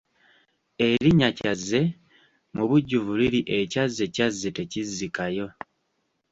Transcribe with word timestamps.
Erinnya 0.87 1.29
Kyazze 1.37 1.81
mubujjuvu 2.55 3.11
liri 3.19 3.41
Ekyazze 3.57 4.05
kyazze 4.15 4.49
tekizzikayo. 4.57 5.47